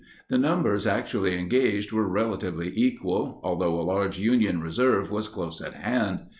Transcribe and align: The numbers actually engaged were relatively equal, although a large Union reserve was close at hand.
The 0.29 0.37
numbers 0.39 0.87
actually 0.87 1.37
engaged 1.37 1.91
were 1.91 2.07
relatively 2.07 2.71
equal, 2.75 3.39
although 3.43 3.79
a 3.79 3.85
large 3.85 4.17
Union 4.17 4.59
reserve 4.59 5.11
was 5.11 5.27
close 5.27 5.61
at 5.61 5.75
hand. 5.75 6.21